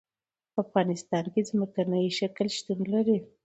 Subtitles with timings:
[0.53, 3.17] په افغانستان کې ځمکنی شکل شتون لري.